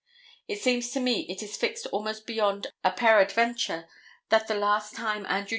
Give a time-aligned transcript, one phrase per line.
[0.47, 3.87] It seems to me it is fixed almost beyond a peradventure
[4.29, 5.49] that the last time Andrew J.